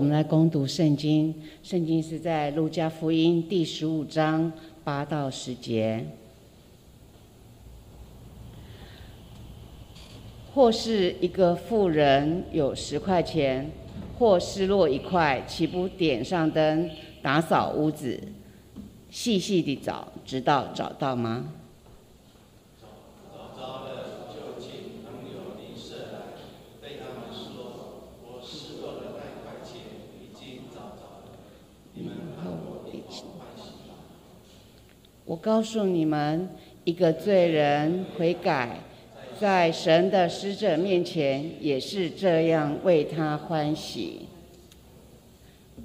[0.00, 1.34] 我们来攻读圣经。
[1.62, 4.50] 圣经是在路加福音第十五章
[4.82, 6.06] 八到十节。
[10.54, 13.70] 或是一个富人有十块钱，
[14.18, 16.88] 或失落一块，岂不点上灯，
[17.20, 18.18] 打扫屋子，
[19.10, 21.52] 细细地找，直到找到吗？
[35.30, 36.48] 我告诉你们，
[36.82, 38.80] 一个罪人悔改。
[39.38, 44.22] 在神的使者面前，也是这样为他欢喜。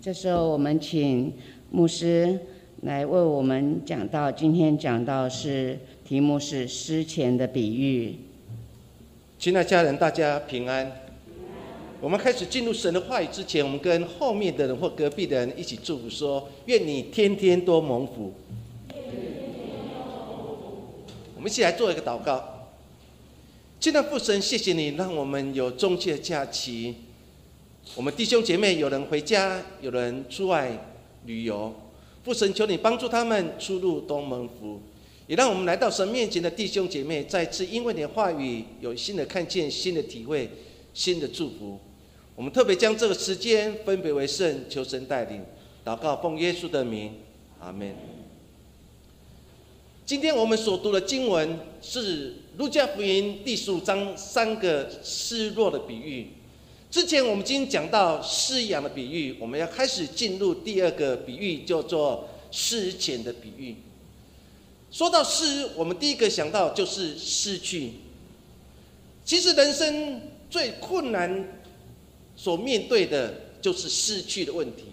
[0.01, 1.31] 这时候，我们请
[1.69, 2.39] 牧师
[2.81, 8.15] 来为我们讲到，今天讲到是题目是诗前的比喻。
[9.37, 10.91] 亲爱家人，大家平安。
[12.01, 18.33] 我们开始进入神的话语之前，我们跟后面的人或隔壁的人一起祝福说：愿你天天多蒙福。
[21.45, 22.73] 我们一起来做一个祷告。
[23.79, 26.95] 亲爱的父神，谢谢你让我们有中秋假期。
[27.93, 30.75] 我们弟兄姐妹有人回家，有人出外
[31.25, 31.71] 旅游。
[32.23, 34.81] 父神，求你帮助他们出入东门福，
[35.27, 40.49] 也让我们来到神面前的弟兄姐妹再次因为你的话语有新的看见、新的体会、
[40.95, 41.79] 新的祝福。
[42.35, 45.45] 我们特别将这个时间分别为圣，求神带领。
[45.85, 47.13] 祷告奉耶稣的名，
[47.59, 48.14] 阿门。
[50.05, 52.35] 今天我们所读的经文是。
[52.57, 56.27] 路加福音第十五章三个失落的比喻，
[56.89, 63.75] 之前我们今天讲到失养的比喻，我们要开始进入第二个比喻，叫做失钱的比喻。
[64.89, 67.91] 说到失，我们第一个想到就是失去。
[69.25, 71.59] 其实人生最困难
[72.37, 74.83] 所面对的就是失去的问题。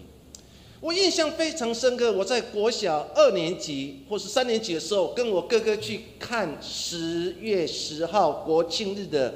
[0.83, 9.33] 我印象非常深刻，我在国小二年级或是三年级的时候，跟我哥哥去看十月十号国庆日的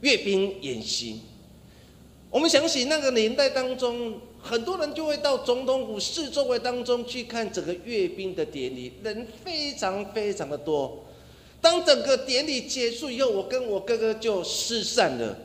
[0.00, 1.20] 阅兵演习。
[2.30, 11.04] 我们想起那个年代当中，很多人就会到总统府四周围当中去看整个阅兵的典礼，人非常非常的多。
[11.60, 15.38] 当整个典礼结束以后，我跟我哥哥就失散了。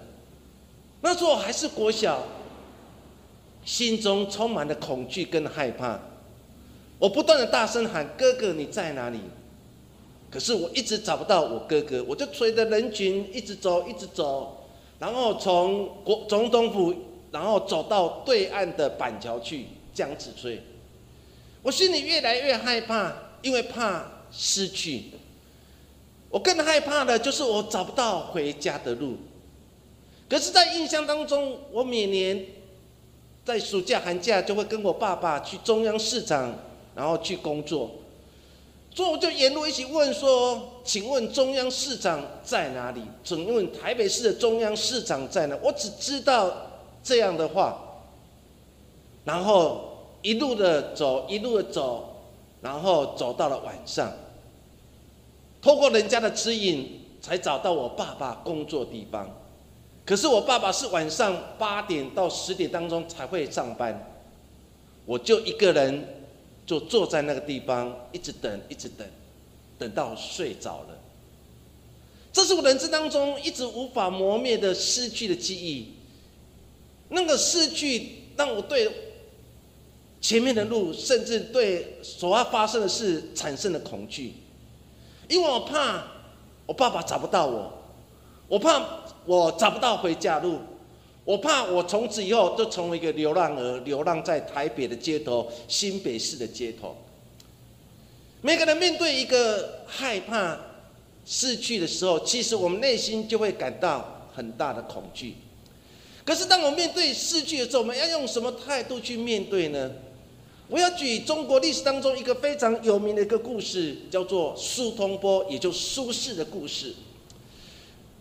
[1.01, 2.25] 那时候还是国小。
[3.63, 5.99] 心中充满了恐惧跟害怕，
[6.97, 9.19] 我不断的大声喊：“哥哥，你在哪里？”
[10.31, 14.65] 可是我一直找不到我哥哥，我就随着人群一直走，一直走，
[14.97, 16.95] 然后从国总统府，
[17.31, 20.61] 然后走到对岸的板桥去这样子翠。
[21.61, 25.03] 我心里越来越害怕，因为怕失去。
[26.29, 29.17] 我更害怕的就是我找不到回家的路。
[30.29, 32.45] 可是，在印象当中，我每年。
[33.43, 36.53] 在暑假、寒假就会跟我爸爸去中央市场，
[36.95, 37.89] 然后去工作。
[38.93, 43.01] 所以我就沿路一起问说：“请问中央市场在哪里？
[43.23, 46.51] 请问台北市的中央市场在哪？”我只知道
[47.01, 47.81] 这样的话。
[49.23, 52.21] 然后一路的走，一路的走，
[52.61, 54.11] 然后走到了晚上，
[55.61, 59.29] 透过人家的指引，才找到我爸爸工作地方。
[60.11, 64.11] 可是我爸爸是晚上八点到十点当中才会上班，
[65.05, 66.05] 我就一个人
[66.65, 69.07] 就坐在那个地方，一直等，一直等，
[69.79, 70.99] 等到睡着了。
[72.33, 75.93] 这是我人生当中一直无法磨灭的失去的记忆。
[77.07, 78.91] 那个失去让我对
[80.19, 84.33] 前面的路，甚至对所要发生的事产生了恐惧，
[85.29, 86.03] 因为我怕
[86.65, 87.80] 我爸爸找不到我，
[88.51, 88.99] 我怕。
[89.23, 90.57] 我找不到回家路，
[91.23, 96.97] 我怕我从此以后就成为一个流浪儿，流浪在台北的街头、新北市的街头。
[98.41, 100.57] 每个人面对一个害怕
[101.23, 105.35] 失去的时候，其实我们内心就会感到很大的恐惧。
[106.25, 109.91] 可是，当我面对失去的时候，我们要用什么态度去面对呢？
[110.67, 116.95] 我要举中国历史当中一个非常有名的一个故事，叫做苏东坡，也就苏轼的故事。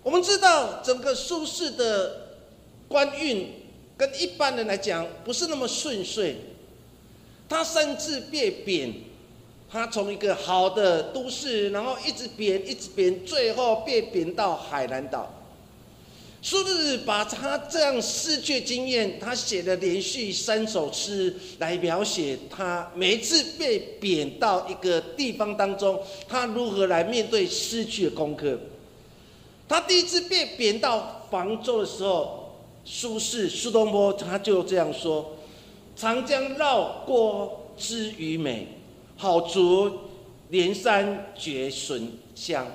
[0.02, 2.28] 我们知道，整个苏轼的
[2.88, 3.48] 官运
[3.96, 6.36] 跟一般人来讲不是那么顺遂，
[7.48, 8.94] 他甚至被贬，
[9.70, 15.34] 他从一个好的都市，然后一直贬，一直贬，最后被贬到海南岛。
[16.42, 28.58] 苏轼把他这样失去经验，他写了连续三首诗来描写他每次被贬到一个地方当中，他如何来面对失去的功课。
[29.70, 35.36] 他第一次被贬到房州的时候，苏轼苏东坡他就这样说
[35.94, 38.66] ：“长江绕郭知鱼美，
[39.16, 39.92] 好竹
[40.48, 42.66] 连山绝笋香。”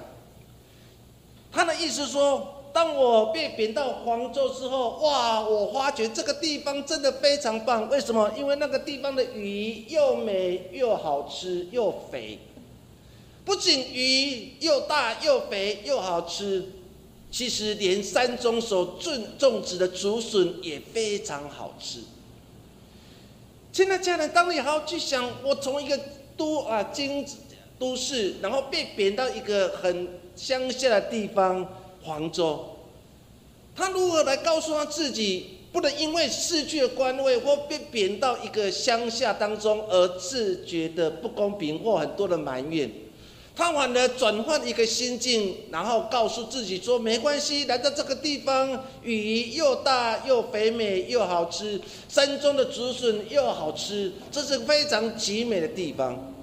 [1.51, 7.89] 他的意思说，当我被贬到黄州之后，哇，我发觉这个地方真的非常棒。
[7.89, 8.31] 为什么？
[8.37, 12.39] 因为那个地方的鱼又美又好吃又肥，
[13.43, 16.69] 不仅鱼又大又肥又好吃。
[17.35, 21.99] 其实连山中所种种植的竹笋也非常好吃。
[23.73, 25.99] 现在家人当你好好去想，我从一个
[26.37, 27.25] 都啊京
[27.77, 31.67] 都市，然后被贬到一个很乡下的地方
[32.03, 32.77] 黄州，
[33.75, 42.89] 他如何来告诉他自己，不能因为失去了官位或被贬到一个乡下当中而自觉的不公平或很多的埋怨？
[43.55, 51.79] 他反而转换一个心境，然后告诉自己说：“没关系，来到这个地方，鱼又大又肥美又好吃，
[52.09, 56.33] 山中的竹笋又好吃，这是非常极美的地方。”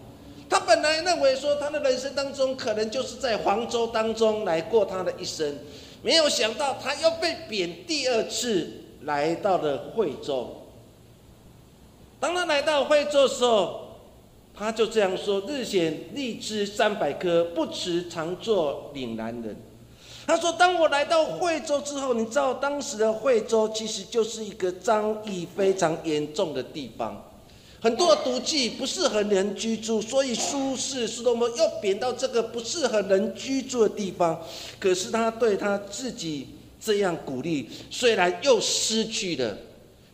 [0.48, 5.58] 他本来认为说，他的人生当中可能就是在黄州当中来过他的一生，
[6.02, 8.70] 没有想到他又被贬第二次
[9.02, 10.62] 来到了惠州。
[12.20, 13.81] 当他来到惠州的时候，
[14.54, 19.56] 他就这样说：“日显荔枝三百颗，不辞常作岭南人。”
[20.26, 27.24] 他说：“当我来到惠州之后，你知道当时的惠州其实就是一个脏疫非常严重的地方，
[27.80, 34.40] 很多的毒气不适合人居住，所以苏轼苏东坡又贬到这个不适合人居住的地方。
[34.78, 36.50] 可是他对他自己
[36.80, 39.56] 这样鼓励，虽然又失去了。”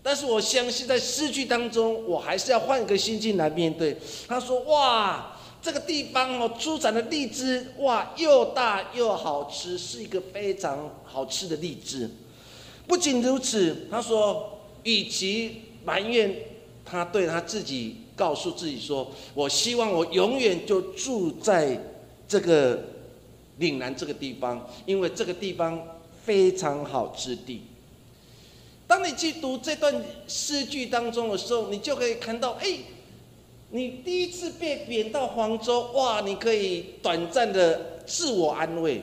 [0.09, 3.95] 但是我相信，在失去当中，我还是要换个心境来面对。
[4.27, 12.09] 他说：“哇，这个地方哦，出产的荔枝哇，又大又好吃，是一个非常好吃的荔枝。
[12.87, 16.35] 不仅如此，他说，与其埋怨，
[16.87, 21.79] 他对他自己告诉自己说：我希望我永远就住在
[22.27, 22.83] 这个
[23.59, 25.79] 岭南这个地方，因为这个地方
[26.25, 27.61] 非常好吃地。”
[28.89, 32.79] 当你去读这段诗句当中的时候，你就可以看到，哎，
[33.71, 39.03] 你第一次被贬到黄州，哇，你可以短暂的自我安慰。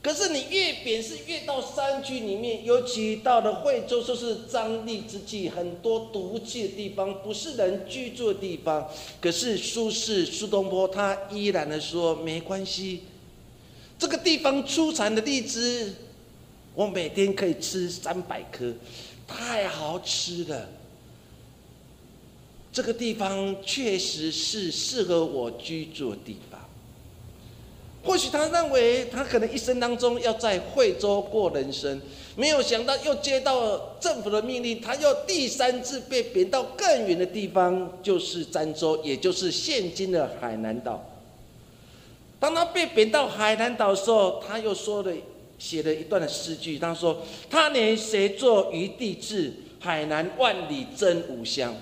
[0.00, 8.88] 可是你越贬是越到山区里面，尤其到了惠州，就是瘴疠之际，很多毒气的地方，不是人居住的地方。
[9.20, 13.02] 可是苏轼、苏东坡他依然的说，没关系，
[13.98, 15.92] 这个地方出产的荔枝，
[16.76, 18.72] 我每天可以吃三百颗。
[19.26, 20.68] 太好吃了，
[22.72, 26.60] 这个地方确实是适合我居住的地方。
[28.04, 32.00] 或许他认为他可能一生当中要在惠州过人生，
[32.36, 41.04] 没有想到又接到政府的命令，他又第三次被贬到更远的地方，就是儋州，也就是现今的海南岛。
[42.38, 45.12] 当他被贬到海南岛的时候，他又说了。
[45.58, 49.52] 写了一段的诗句，他说：“他年谁作余地志？
[49.80, 51.74] 海南万里真吾乡。”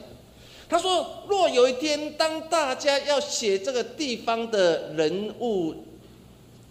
[0.68, 5.74] 他说：“若有一天，当大家要写这个地方的人物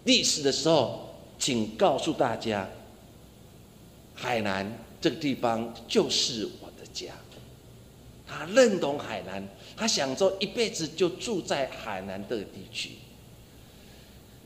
[0.04, 2.68] 历史的时候，请告诉大家，
[4.14, 4.70] 海南
[5.00, 7.12] 这个地方就是我的家。
[8.26, 9.46] 他认同海南，
[9.76, 12.92] 他想说一辈子就住在海南这个地区。”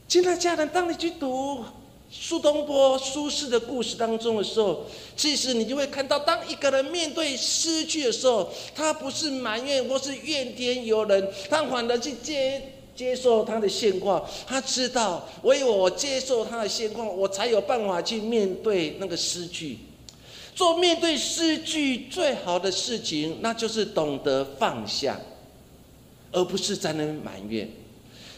[0.08, 1.64] 亲爱的家人，当你去读。
[2.10, 14.26] 苏东坡、苏轼的故事当中的时候，其实你就会看到，当一个人面对失去的时候，他不是埋怨或是怨天尤人，他反而去接接受他的现况。
[14.46, 19.78] 他知道，唯有我接受他的现况，我才有办法去面对那个失去。
[20.54, 25.20] 做面对失去最好的事情，那就是懂得放下，
[26.32, 27.70] 而不是在那埋怨。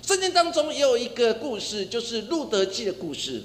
[0.04, 3.44] 圣经当中也有一个故事，就是路德记的故事。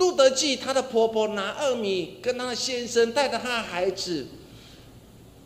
[0.00, 4.26] 路德记，她的婆婆拿二米跟她的先生带着她的孩子，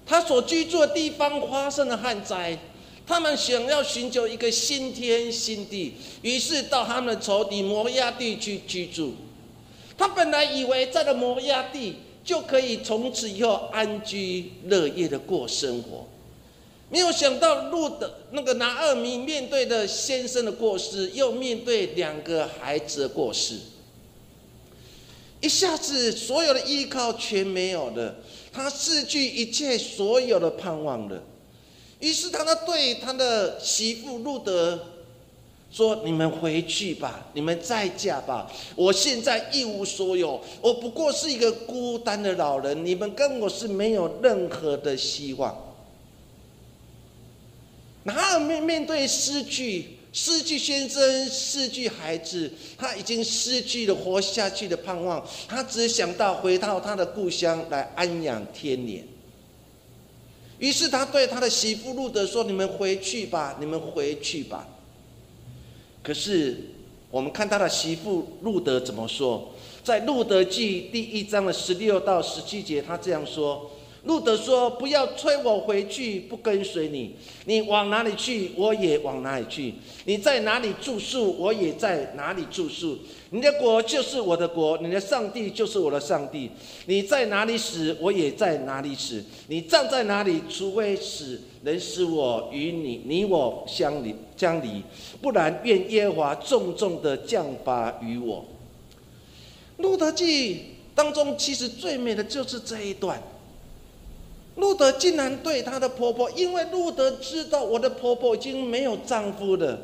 [0.07, 2.57] 她所居住的地方发生了旱灾，
[3.05, 9.15] 他们想要寻求一个新天新地，于是到他们的仇敌摩押地去居住。
[9.99, 16.07] 他本来以为在了摩押地就可以从此以后安居乐业的过生活，
[16.91, 23.57] 没有想到路德那个拿二米面对的先生的过世，又面对两个孩子的过世。
[25.45, 28.17] 一下子，所有的依靠全没有了，
[28.51, 31.23] 他失去一切所有的盼望了。
[32.01, 34.81] 于是，他呢对他的媳妇路德
[35.71, 38.51] 说：“你们回去吧，你们再嫁吧。
[38.75, 45.55] 我现在一无所有，我不过是一个孤单的老人，你们跟我是没有任何的希望。”
[48.05, 59.05] 哪有面面对失去、失去先生、失去孩子，他已经失去了活下去的盼望，他只想到回到他的故乡来安养天年。
[60.61, 64.69] 于是他对他的媳妇路德说：“你们回去吧，你们回去吧。”
[66.01, 66.59] 可是
[67.11, 69.51] 我们看他的媳妇路德怎么说？
[69.83, 73.69] 在路德记第一章的十六到十七节，他这样说。
[74.05, 77.17] 路德说：“不要催我回去，不跟随你。
[77.47, 79.73] 你往哪里去，我也往哪里去；
[80.05, 82.99] 你在哪里住宿，我也在哪里住宿。
[83.31, 86.51] 你的国就是我的国，你的上帝就是我的上帝。
[86.85, 89.25] 你在哪里死，我也在哪里死。
[89.49, 94.83] 你站在哪里，除非死能使我与你你我相离相离，
[95.23, 98.45] 不然愿耶和华重重的降罚于我。”
[99.79, 103.21] 路德记当中，其实最美的就是这一段。
[104.57, 109.79] 路德竟然对她的婆婆，因为路德知道我的婆婆已经没有丈夫了，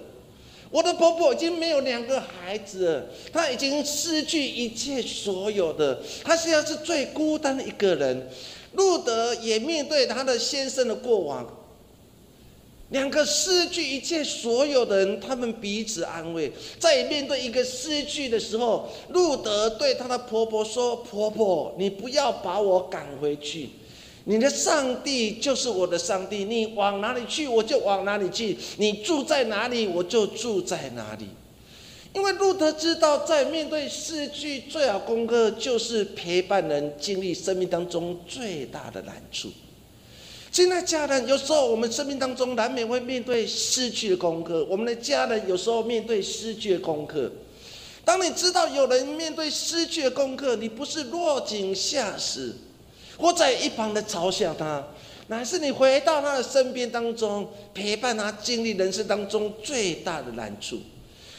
[0.70, 8.28] 我的婆婆已经没有两个孩子了，她已经失去一切所有的，她现在是最孤单的一个人。
[8.74, 11.44] 路德也面对他的先生的过往，
[12.90, 16.52] 两个失去一切所有的人，他们彼此安慰。
[16.78, 23.70] 在面对一个失去的时候，路德对她的婆婆说：“婆婆，你不要把我赶回去。”
[24.30, 31.26] 你的上帝就是我的上帝，你往哪里去，我就往哪里去；你住在哪里，我就住在哪里。
[32.12, 39.50] 因为路德知道，在面对失去，最好功课就是陪伴人经历生命当中最大的难处。
[40.52, 44.64] 现在家人有时候，我们生命当中难免会面对失去的功课。
[44.70, 47.28] 我们的家人有时候面对失去的功课。
[48.04, 52.54] 当你知道有人面对失去的功课，你不是落井下石。
[53.20, 54.82] 或在一旁的嘲笑他，
[55.28, 60.80] 乃是你回到他的身边当中，陪伴他经历人生当中最大的难处。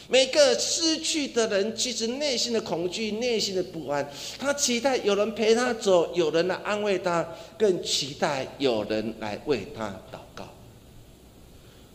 [0.08, 4.06] 每个失去的人，其实内心的恐惧、内心的不安，
[4.38, 7.26] 他期待有人陪他走，有人来安慰他，
[7.58, 10.48] 更期待有人来为他祷告。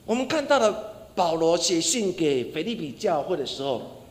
[0.07, 4.03] 我们看到了保罗写信给腓利比教会的时候，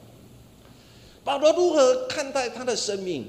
[1.24, 3.26] 保罗如何看待他的生命？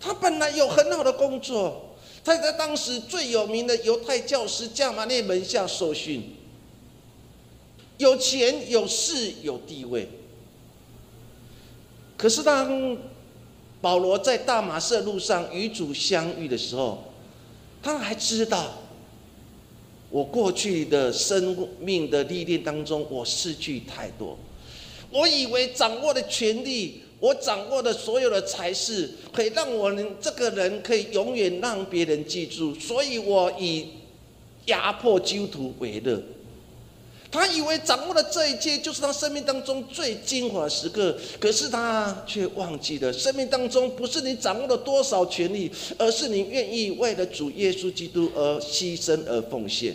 [0.00, 6.34] 他本来有很好的工作，他在当时最有名的犹太教师加马列门下受训，
[7.96, 10.08] 有钱有势有地位。
[12.16, 12.96] 可是当
[13.80, 17.04] 保罗在大马色路上与主相遇的时候，
[17.82, 18.74] 他还知道，
[20.10, 24.38] 我过去的生命的历练当中，我失去太多，
[25.10, 27.02] 我以为掌握的权力。
[27.20, 33.88] 我掌握的所有的才是可以让我能这个人可以永远让别人记住，所以我以
[34.66, 36.22] 压迫基督徒为乐。
[37.30, 49.94] 他以为掌握了这一切就是他生命当中最精华的时刻，可是他却忘记了，生命当中不是你掌握了多少权利，而是你愿意为了主耶稣基督而牺牲而奉献。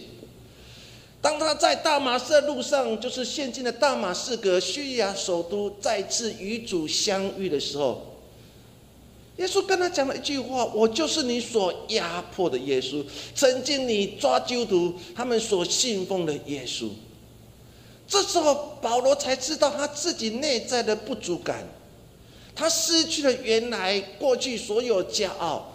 [1.24, 8.06] 当他在大马士路上，就是现今的大马士革叙利亚首都，再次与主相遇的时候，
[9.38, 13.01] 耶稣跟他讲了一句话：“我就是你所压迫的耶稣，
[13.34, 16.89] 曾经你抓基督徒他们所信奉的耶稣。”
[18.06, 21.65] 这时候，保罗才知道他自己内在的不足感，
[22.53, 25.72] 他失去了原来过去所有骄傲。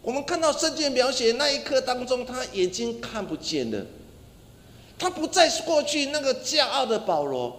[0.00, 3.84] 我们看到圣经描写那一刻当中，他眼睛看不见了。
[5.00, 7.58] 他不再是过去那个骄傲的保罗，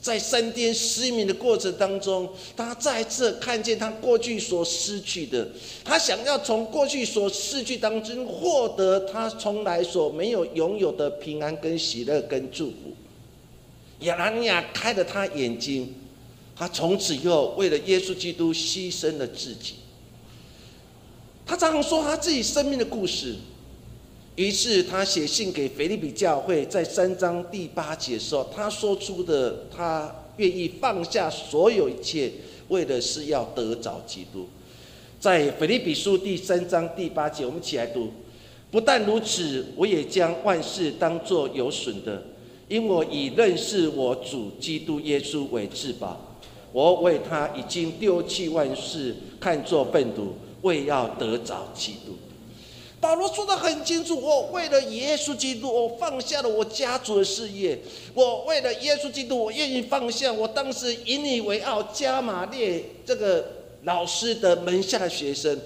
[0.00, 5.46] 在三天失明的过程当中，他再次看见他过去所失去的，
[5.84, 12.76] 他想要从过去所失去当中获得他从来所没有拥有的平安、跟喜乐、跟祝福。
[14.00, 15.94] 亚拿尼亚开了他眼睛，
[16.56, 19.74] 他从此以后为了耶稣基督牺牲了自己。
[21.44, 23.36] 他常常说他自己生命的故事。
[24.40, 32.32] 于是他写信给腓利比教会，在三章第八节时候，他说出的他愿意放下所有一切，
[32.68, 34.48] 为的是要得着基督。
[35.18, 38.08] 在腓利比书第三章第八节，我们一起来读。
[38.70, 42.22] 不但如此，我也将万事当作有损的，
[42.66, 46.38] 因我以认识我主基督耶稣为至宝。
[46.72, 50.32] 我为他已经丢弃万事，看作粪土，
[50.62, 52.14] 为要得着基督。
[53.00, 57.78] 保罗说的很清楚：我为了耶稣基督，我放下了我家族的事业；
[58.12, 63.52] 我为了耶稣基督，我愿意放下我当时引以为傲加玛列这个
[63.84, 65.58] 老师的门下的学生。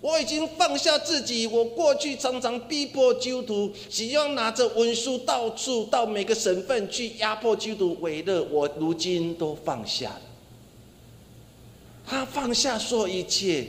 [0.00, 10.20] 我已经放下自己，我过去常常逼迫基督徒，希望拿着文书到处到每个省份去压迫基督徒为乐，我如今都放下了。
[12.06, 13.66] 他放下所有一切，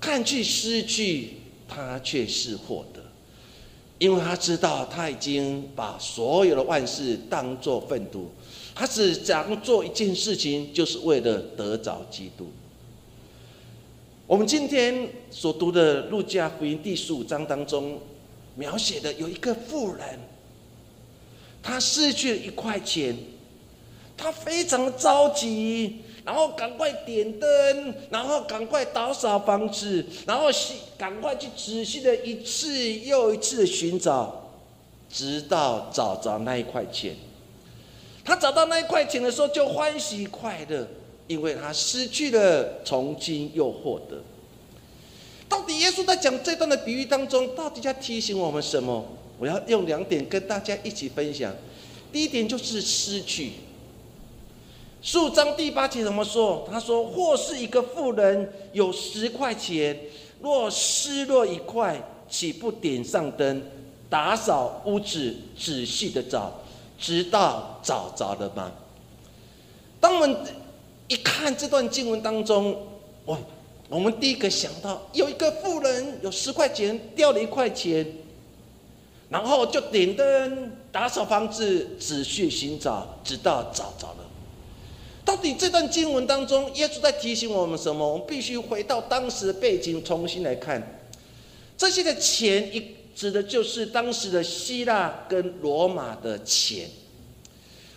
[0.00, 1.34] 看去失去，
[1.68, 3.00] 他却是获得，
[3.98, 8.30] 因为他知道他已经把所有的万事当作粪土，
[8.74, 12.48] 他只想做一件事情，就是为了得着基督。
[14.26, 18.00] 我们今天所读的《路加福音》第十五章当中，
[18.56, 20.18] 描写的有一个富人，
[21.62, 23.16] 他失去了一块钱，
[24.16, 34.50] 他非常着急，然后赶快点灯，然后赶快打扫房子，然后细赶快去仔细的一次又一次的寻找，
[35.10, 37.16] 直到找着那一块钱。
[38.22, 40.86] 他找到那一块钱的时候，就欢喜快乐。
[41.28, 44.22] 因为他失去了，从今又获得。
[45.48, 49.02] 到底耶稣在讲这段的比喻当中，到底在提醒我们什么？
[49.38, 51.54] 我要用两点跟大家一起分享。
[52.12, 53.52] 第一点就是失去。
[55.00, 56.66] 数章第八节怎么说？
[56.70, 59.96] 他说：“或是一个富人有十块钱，
[60.40, 63.62] 若失落一块，岂不点上灯，
[64.10, 66.52] 打扫屋子，仔细的找，
[66.98, 68.72] 直到找着了吗？”
[70.00, 70.36] 当我们
[71.06, 72.76] 一看这段经文当中，
[73.26, 73.38] 哇，
[73.88, 78.04] 我们第一个想到有一个富人有十块钱掉了一块钱，
[79.28, 84.27] 然后就点灯打扫房子，仔细寻找，直到找着了。
[85.28, 88.12] 到底这段经文当中，耶稣在提醒我们什么？
[88.14, 91.02] 我们必须回到当时的背景，重新来看
[91.76, 96.88] 这些的钱，一指的就是当时的希腊跟罗马的钱。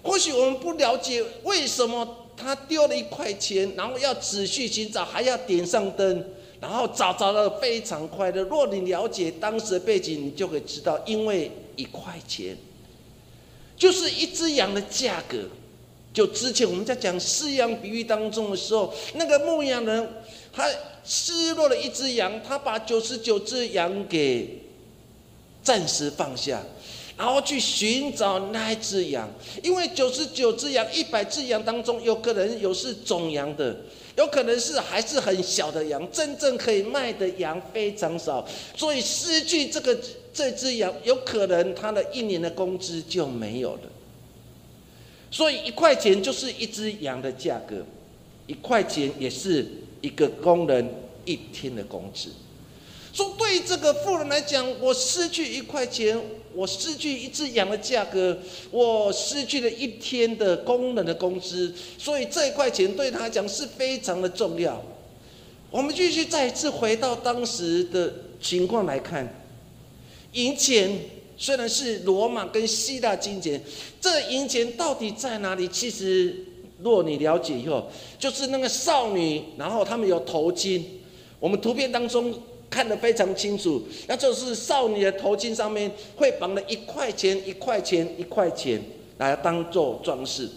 [0.03, 2.17] 或许我们不了解为什么。
[2.35, 6.25] 他丢了一块钱，然后要仔细寻找，还要点上灯，
[6.59, 8.41] 然后找着了，非常快乐。
[8.43, 12.57] 若你了解当时的背景，你就会知道，因为一块钱
[13.77, 15.37] 就是一只羊的价格。
[16.13, 20.09] 就之前我们在讲饲养比喻当中的时候，那个牧羊人
[20.51, 20.67] 他
[21.03, 24.61] 失落了一只羊，他把九十九只羊给
[25.63, 26.61] 暂时放下。
[27.17, 29.29] 然后去寻找那一只羊，
[29.61, 33.75] 因为九十九只羊、一百只羊当中，有可能有是种羊的，
[34.17, 38.43] 有可能是还是很小的羊，真正可以卖的羊非常少，
[38.75, 39.95] 所以失去这个
[40.33, 43.81] 这只羊，有可能他的一年的工资就没有了。
[45.31, 47.83] 所以一块钱就是一只羊的价格，
[48.45, 49.65] 一块钱也是
[50.01, 50.87] 一个工人
[51.25, 52.29] 一天的工资。
[53.13, 56.17] 说对这个富人来讲，我失去一块钱，
[56.53, 58.37] 我失去一只羊的价格，
[58.71, 64.81] 我失去了一天的工人的工资，所以这一块钱对他来讲是非常的重要。
[65.69, 69.43] 我们继续再一次回到当时的情况来看，
[70.33, 70.89] 银钱
[71.41, 73.59] 虽然是罗马跟希腊金钱，
[73.99, 75.67] 这银钱到底在哪里？
[75.67, 76.35] 其实
[76.83, 80.83] 若你了解以后，就是那个少女，然后他们有头巾，
[81.39, 82.31] 我们图片当中。
[82.71, 88.81] 看得非常清楚，那就是少女的头巾上面会绑了一块钱、一块钱、一块钱
[89.17, 90.47] 来当做装饰。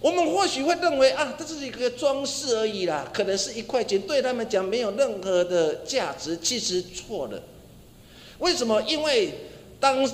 [0.00, 6.36] 我们或许会认为啊，这是一个装饰而已啦，可能是一块钱，对他们讲没有任何的价值。
[6.42, 7.40] 其实错了，
[8.40, 8.82] 为什么？
[8.82, 9.32] 因为
[9.82, 10.08] 当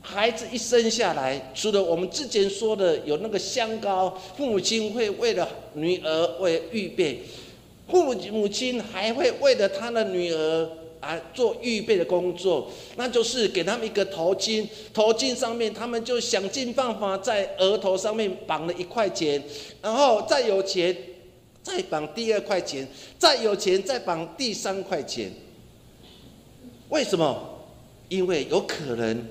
[0.00, 7.20] 孩子一生下来，除了我们之前说的有那个香膏，父母亲会为了女儿为预备。
[7.88, 10.70] 父母母亲还会为了他的女儿
[11.00, 19.42] 啊做预备的工作，那就是给他们一个头巾，头巾上面他们就想尽办法在额头上面绑了一块钱，
[19.82, 20.96] 然后再有钱
[21.64, 22.86] 再绑第二块钱，
[23.18, 25.32] 再有钱再绑第三块钱。
[26.90, 27.49] 为什么？
[28.10, 29.26] 因为有可能，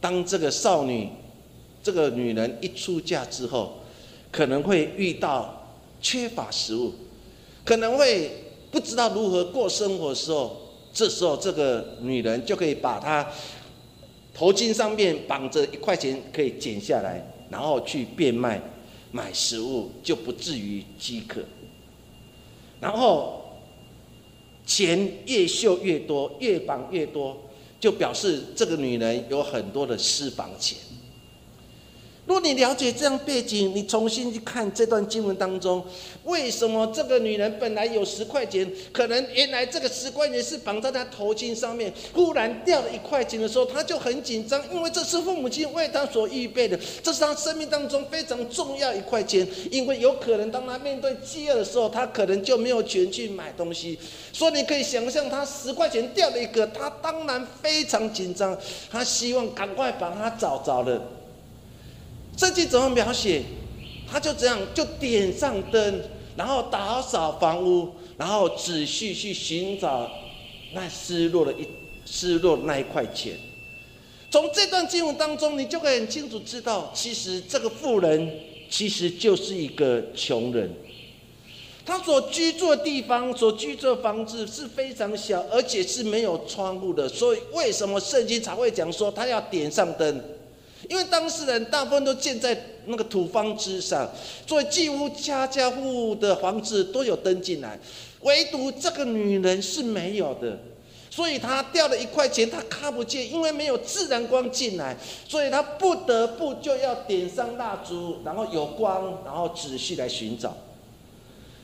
[0.00, 1.08] 当这个少女、
[1.82, 3.80] 这个女人一出嫁之后，
[4.30, 5.66] 可能会遇到
[6.00, 6.92] 缺乏食物。
[7.64, 8.30] 可能会
[8.70, 10.54] 不知道如何过生活的时候，
[10.92, 13.26] 这时候这个女人就可以把她
[14.34, 18.60] 头巾上面绑着一块钱可以剪下来，然后去变卖
[19.10, 21.40] 买食物，就不至于饥渴。
[22.80, 23.42] 然后
[24.66, 27.40] 钱越绣越多，越绑越多，
[27.84, 30.78] 就表示这个女人有很多的私房钱。
[32.26, 35.84] 如果你了解这样背景，你重新去看这段经文当中，
[36.24, 53.98] 为什么这个女人本来有十块钱，可能原来这个十块钱是绑在她头巾上面，忽然掉了一块钱的时候，她就很紧张，因为这是父母亲为她所预备的，这是她生命当中非常重要一块钱，因为有可能当她面对饥饿的时候，她可能就没有钱去买东西，
[54.32, 58.56] 所以你可以想象，她十块钱掉了一个，她当然非常紧张，
[58.90, 61.02] 她希望赶快把它找着了。
[62.36, 63.42] 圣经怎么描写？
[64.10, 66.00] 他就这样，就点上灯，
[66.36, 70.10] 然后打扫房屋，然后仔细去寻找
[70.72, 71.66] 那失落的一
[72.04, 73.32] 失落那一块钱。
[74.30, 78.30] 从这段经文当中，你就会很清楚知道，其实这个富人
[78.68, 80.72] 其实就是一个穷人。
[81.86, 87.08] 他所居住的地方，所居住的房子是非常小，而且是没有窗户的。
[87.08, 90.22] 所以，为什么圣经才会讲说他要点上灯？
[90.88, 94.10] 因为当事人大部分都建在那个土方之上，
[94.46, 97.78] 所以几乎家家户户的房子都有灯进来，
[98.20, 100.58] 唯独这个女人是没有的，
[101.10, 104.96] 所以她掉了一块钱，她看不见，因为没有自然光进来，
[105.28, 110.54] 所以她不得不就要点上蜡烛，然后有光，然后仔细来寻找。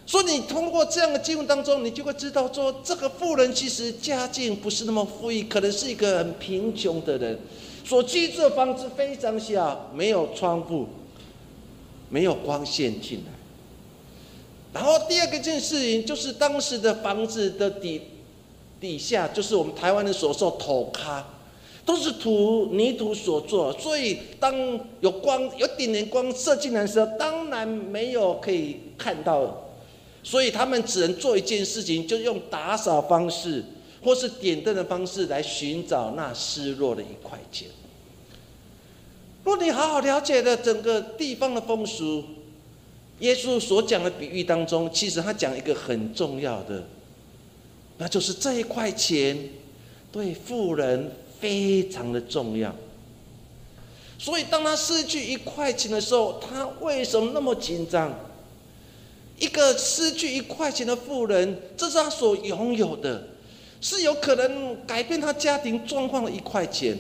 [0.07, 7.39] 所以你通过这样的经文当中，你就会知道说，这个富人其实家境不是那么富裕，可能是一个很贫穷的人。
[7.85, 10.87] 所居住的房子非常小，没有窗户，
[12.09, 13.33] 没有光线进来。
[14.73, 18.03] 然后第二个件事情就是，当时的房子的底
[18.79, 21.27] 底下，就是我们台湾人所说土咖，
[21.85, 24.55] 都是土泥土所做，所以当
[25.01, 29.73] 有光有点点光射进来的时候，当然没有可以看到，
[30.23, 33.65] 所以他们只能做一件事情，就用打扫方式。
[34.03, 37.69] 或是点灯的方式来寻找那失落的一块钱。
[39.45, 42.25] 若你好好了解了整个地方的风俗，
[43.21, 46.85] 耶稣所讲的比喻当中，其实他讲一个很重要的，
[47.99, 49.37] 那就是这一块钱
[50.13, 51.11] 对富人
[51.41, 52.75] 非常的重要。
[54.19, 58.15] 所以当他失去一块钱的时候，他为什么那么紧张？
[59.39, 63.27] 一个失去一块钱的富人，这是他所拥有的。
[63.81, 66.99] 是有可能改变他家庭状况的一块钱，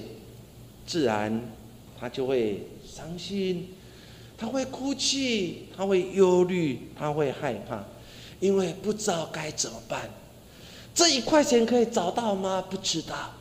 [0.87, 1.40] 自然
[1.99, 3.69] 他就会伤心，
[4.38, 7.85] 他会哭泣，他会忧虑，他会害怕，
[8.40, 10.09] 因为不知道该怎么办。
[10.95, 12.64] 这一块钱可以找到吗？
[12.69, 13.35] 不知道，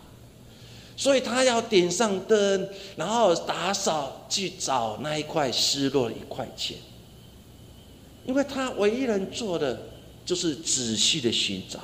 [0.98, 6.78] 所以他要点上灯，然后打扫去找那一块失落的一块钱，
[8.26, 9.82] 因为他唯一能做的
[10.26, 11.80] 就是仔细的寻找。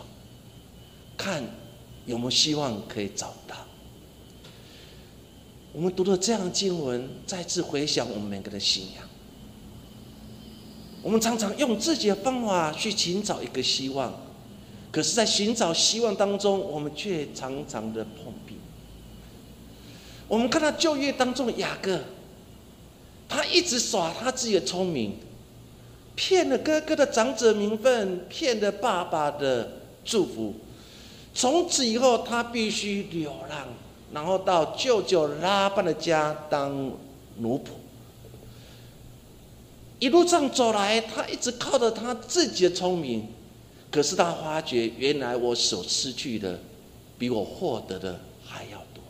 [1.18, 1.44] 看
[2.06, 3.56] 有没有希望可以找到。
[5.74, 9.04] 我们读了这样的经文，再次回想我们每个人的信仰。
[11.02, 14.14] 我们常常用自己的方法去寻找一个希望，
[14.92, 18.56] 可是，在寻找希望当中，我们却常常的碰壁。
[20.28, 22.00] 我们看到就业当中的雅各，
[23.30, 25.18] 他一直耍他自己的聪明，
[26.16, 30.56] 骗了哥哥的长者名分，骗了爸爸的祝福。
[31.36, 33.68] 从此以后，他必须流浪，
[34.14, 36.74] 然后到舅舅拉班的家当
[37.40, 37.72] 奴仆。
[40.00, 43.28] 一路上走来，他一直靠着他自己的聪明，
[43.92, 46.58] 可是他发觉，原来我所失去的，
[47.20, 49.04] 比我获得的还要多。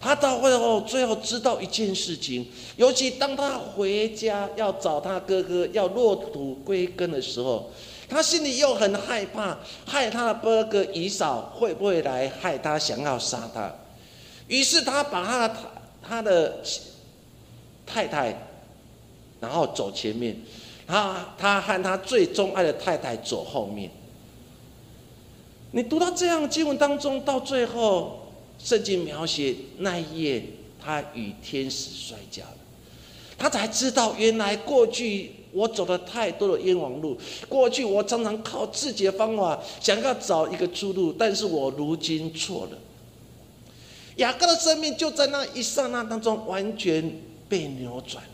[0.00, 7.70] 他到最后，最后知道一件事情，尤其当他回家要找他哥哥，要落土归根的时候。
[8.08, 13.74] 他心里又很害怕，害他的哥哥以扫会不会来害他，想要杀他。
[14.46, 15.56] 于是他把他的
[16.02, 16.62] 他的
[17.86, 18.36] 太太，
[19.40, 20.36] 然后走前面，
[20.86, 23.90] 他他和他最钟爱的太太走后面。
[25.72, 30.44] 你读到这样经文当中，到最后圣经描写那一夜，
[30.80, 32.56] 他与天使摔跤了，
[33.38, 35.32] 他才知道原来过去。
[35.54, 37.16] 我走了太多的冤枉路，
[37.48, 42.78] 过去我常常靠自己的方法想要找一个出路，但是我如今错了。
[44.16, 48.30] 雅各的生命就在那一刹那当中完全被扭转了。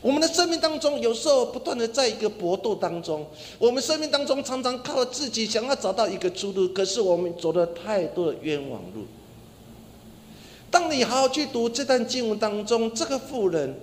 [0.00, 3.26] 我们的生命当中有时候不断的在一个搏斗当中，
[3.58, 9.06] 我们生命当中常常靠自己想要找到一个出路，可是我们走了太多的冤枉路。
[10.70, 13.74] 当你好好去读这段经文当中，这个妇人。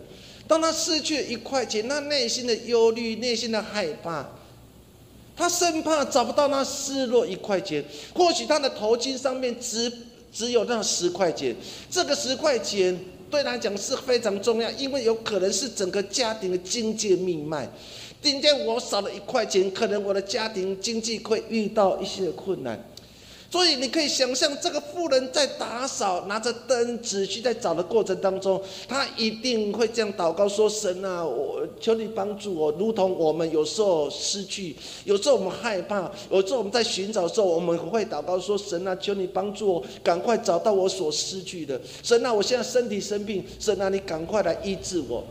[0.49, 4.27] 当他失去一块钱，那内心的忧虑、内心的害怕，
[5.37, 7.85] 他生怕找不到那失落一块钱。
[8.15, 9.91] 或许他的头巾上面只
[10.33, 11.55] 只有那十块钱，
[11.87, 17.69] 这个十块钱对他来讲是非常重要，因为有可能是整个家庭的经济命脉。
[18.19, 22.83] 今天我少了一块钱，可能我的家庭经济会遇到一些困难。
[23.51, 45.23] 所以你可以想象，这个妇人在打扫、拿着灯仔细在找的过程当中，她一定会这样祷告说：“神啊，我求你帮助我。”如同我们有时候失去，有时候我们害怕，有时候我们在寻找的时候，我们会祷告说：“神啊，求你帮助我，赶快找到我所失去的。”神啊，我现在身体生病，神啊，你赶快来医治我。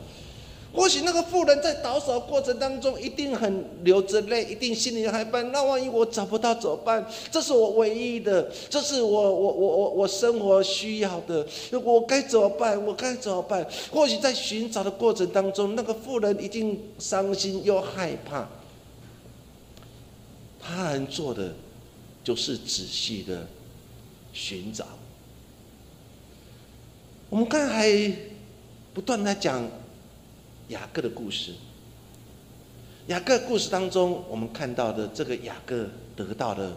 [0.70, 5.40] 或许那个妇人在倒扫过程当中一定很流着泪，一定心里害怕。
[5.44, 7.04] 那万一我找不到怎么办？
[7.32, 11.44] 这是我唯一的，这是我我我我我生活需要的，
[11.82, 12.80] 我该怎么办？
[12.84, 13.66] 我该怎么办？
[13.90, 18.46] 或许在寻找的过程当中，那个妇人一定伤心又害怕。
[20.60, 21.54] 他能做的
[22.22, 23.46] 就是仔细的
[24.34, 24.84] 寻找。
[27.30, 28.12] 我们刚才
[28.92, 29.66] 不断在讲。
[30.68, 31.54] 雅各的故事，
[33.06, 36.76] 雅各故事当中，我们看到的这个雅各得到了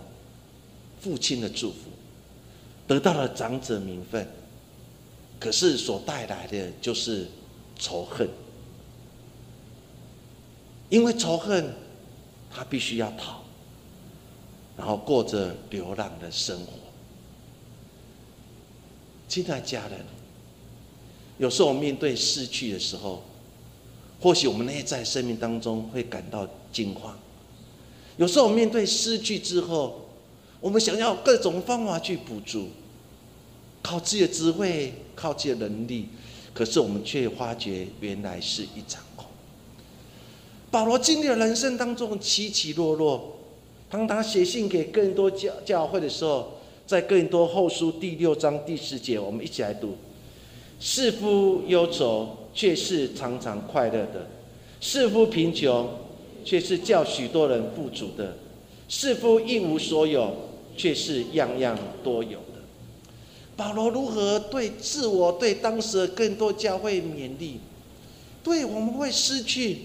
[1.02, 1.90] 父亲的祝福，
[2.88, 4.26] 得到了长者名分，
[5.40, 7.28] 可是所带来的就是
[7.78, 8.30] 仇恨，
[10.90, 11.74] 因为仇恨，
[12.50, 13.42] 他必须要逃，
[14.78, 16.72] 然后过着流浪的生活。
[19.28, 20.00] 亲爱家人，
[21.38, 23.22] 有时候面对失去的时候。
[24.22, 27.18] 或许我们内在生命当中会感到惊慌，
[28.18, 30.06] 有时候面对失去之后，
[30.60, 32.68] 我们想要各种方法去补足，
[33.82, 36.10] 靠自己的智慧，靠自己的能力，
[36.54, 39.26] 可是我们却发觉原来是一场空。
[40.70, 43.38] 保罗经历了人生当中起起落落，
[43.90, 49.98] 当他写信给更多教教会的时候，在更多后书第六章第十节，我们一起来读：
[50.80, 52.38] 是夫忧愁。
[52.54, 54.28] 却是常常快乐的，
[54.80, 55.90] 似乎贫穷，
[56.44, 58.34] 却是叫许多人富足的；
[58.90, 60.36] 似乎一无所有，
[60.76, 62.62] 却是样样多有的。
[63.56, 67.60] 保罗如何对自我、对当时的更多教会勉励？
[68.44, 69.78] 对，我们会失去，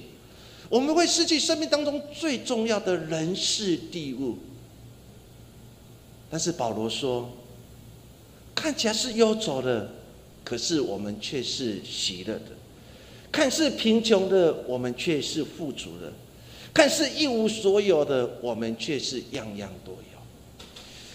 [0.69, 4.39] 我们会失去生命当中最重要的人事地物。
[6.31, 7.31] 但是保罗说，
[8.55, 9.91] 看起来是忧愁的，
[10.43, 12.56] 可是我们却是喜乐的。
[13.37, 16.11] 看似贫穷的我们，却是富足的；
[16.73, 19.99] 看似一无所有的我们，却是样样都有。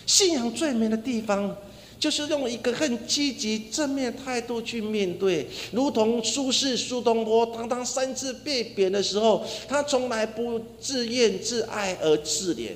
[0.06, 1.58] 信仰最美的地方，
[2.00, 5.48] 就是用一个很积极正面态度去面对。
[5.72, 12.70] 如同苏轼苏东坡，当他三次被贬的时候，他从来不自怨自艾而自怜。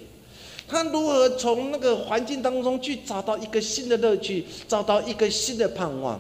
[0.68, 6.20] 他如何从那个环境当中去找到一个新的乐趣，找到一个新的盼望？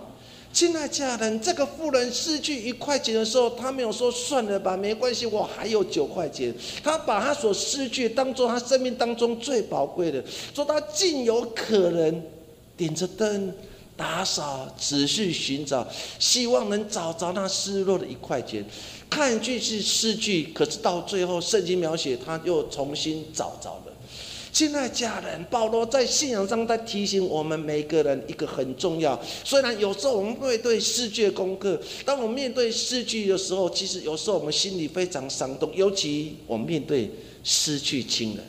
[0.56, 6.56] 亲爱家人，这个富人失去一块钱的时候，他没有说算了吧，没关系，我还有九块钱。
[6.82, 12.24] 他把他所失去当做他生命当中最宝贵的，说他尽有可能
[12.78, 13.54] 点着灯
[13.98, 15.86] 打扫，仔细寻找，
[16.20, 18.66] 希望能找着那失落的一块钱。
[19.10, 23.95] 看去是失去，可是到最后，圣经描写他又重新找着了。
[24.56, 29.22] 亲爱家人，保罗在信仰上在提醒我们每个人一个很重要。
[29.44, 35.70] 虽然有时候我们会对失去的功课，当我们面对失去的时候，其实有时候我们心里非常伤痛。
[35.76, 37.12] 尤其我们面对
[37.44, 38.46] 失去亲人，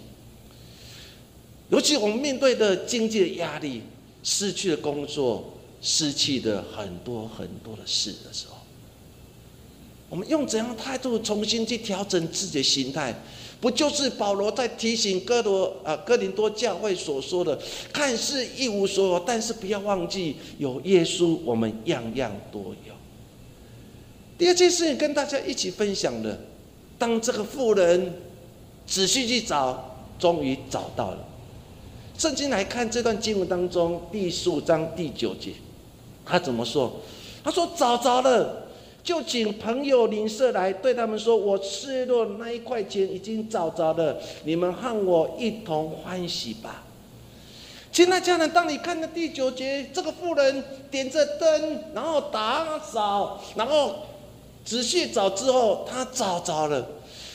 [1.70, 3.82] 尤其我们面对的经济的压力、
[4.22, 8.58] 失去的工作、失去的很多很多的事的时候，
[10.08, 13.12] 我们用怎样的态度重新去调整自己的心态？
[13.60, 17.58] 不就是保罗在提醒哥罗啊哥林多教会所说的，
[17.92, 22.94] 看似一无所有，但是不要忘记有耶稣，我们样样都有。
[24.36, 26.38] 第二件事情跟大家一起分享的，
[26.98, 28.12] 当这个妇人
[28.86, 31.18] 仔细去找，终于找到了。
[32.18, 35.52] 圣经来看这段经文当中第十五章第九节，
[36.26, 36.92] 他怎么说？
[37.42, 38.65] 他说找着了。
[39.06, 46.82] 就请朋友邻舍来对他们说：“我失落那一块钱已经找着了，你们和我一同欢喜吧。”
[47.92, 53.94] 亲爱家人，当你看到第九节，这个妇人点着灯，然后打扫，然后
[54.64, 56.84] 仔细找之后，他找着了。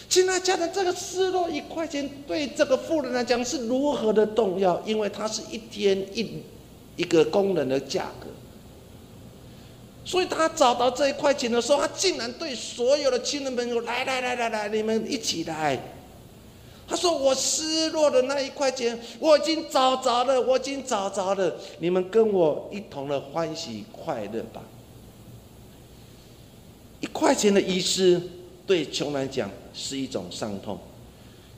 [0.10, 4.78] 亲爱家人，这个失落一块钱对这个妇人来讲是如何的重要？
[4.86, 6.44] 因为它是一天一
[6.98, 8.28] 一个工人的价格。
[10.04, 15.80] 所以他找到这一块钱的时候，他竟然对所有的亲人朋友来来来来来，你们一起来。
[16.88, 24.62] 他说：“我失落的那一块钱，我已经找着了，我已经找着了，你们跟我一同的欢喜快乐吧。”
[27.00, 28.22] 一块钱的遗失
[28.68, 30.78] 对穷来讲是一种伤痛，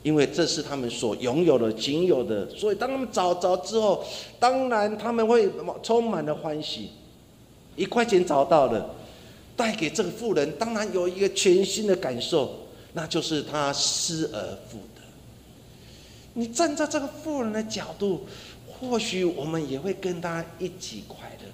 [0.04, 2.48] 因为这是他们所拥有的、仅有的。
[2.50, 4.04] 所以当他们找着之后，
[4.38, 5.50] 当然他们会
[5.82, 6.90] 充满了欢喜。
[7.76, 8.94] 一块钱找到了，
[9.56, 15.02] 带给这个富人当然有一个全新的感受，那就是他失而复得。
[16.34, 18.26] 你站在这个富人的角度，
[18.66, 21.50] 或许我们也会跟他一起快乐。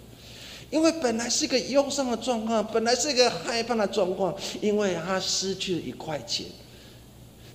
[0.70, 6.46] 因为本来是一个忧伤的状况，本来是一个害怕的状况，因为他失去了一块钱，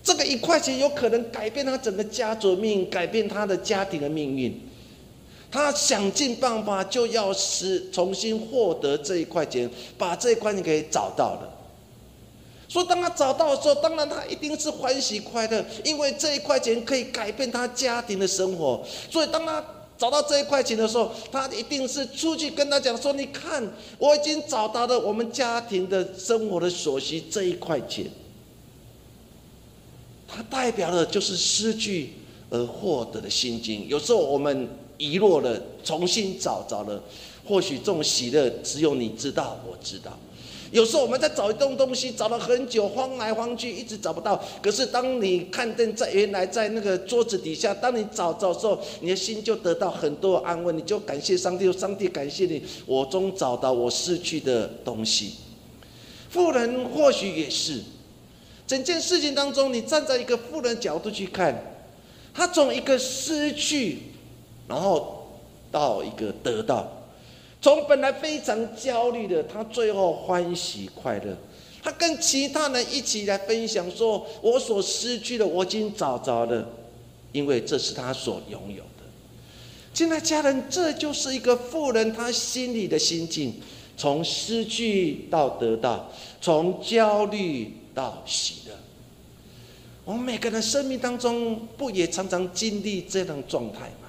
[0.04, 4.60] 这个一块钱有可能改变他整个家族命，改变他的家庭的命运。
[5.56, 11.50] 他想尽办法就要使重新获得这一块钱，把这一块钱给找到了。
[12.68, 18.84] 所以当他找到的时候，当然他一定是欢喜快乐，因为这一块钱可以改变他家庭的生活。
[19.10, 19.64] 所以当他
[19.98, 23.66] 找到这一块钱的时候，他一定是出去跟他讲说：“你看，
[23.98, 28.06] 我已经找到了我们家庭的生活的所需这一块钱。”
[30.28, 32.10] 它代表的就是失去
[32.50, 33.88] 而获得的心境。
[33.88, 37.02] 有时候我们遗落了，重新找着了，
[37.48, 40.18] 或许这种喜乐只有你知道，我知道。
[40.72, 44.44] 有时候我们在找一种东西，找了很久，晃来晃去，一直找不到。
[44.62, 55.36] 可是当你看见在原来在那个桌子底下，当你找找的时候，你的心就得到很多安慰，你就感谢上帝，上帝感谢你，我终找到我失去的东西。
[56.30, 57.82] 富人或许也是，
[58.68, 61.78] 整件事情当中，你站在一个富人角度去看，
[62.34, 64.00] 他从一个失去，
[64.68, 65.28] 然后
[65.72, 66.88] 到一个得到。
[67.62, 71.36] 从本来非常焦虑的，他最后欢喜快乐。
[71.82, 76.68] 他跟其他人一起来分享，说：“我所失去的，我已经找着了，
[77.32, 79.04] 因为这是他所拥有的。”
[79.94, 83.54] 亲爱家人，这就是一个富人他心里的心境：
[83.96, 88.74] 从失去到得到，从焦虑到喜乐。
[90.04, 94.05] 我们每个人生命当中，不也常常经历这样状态吗？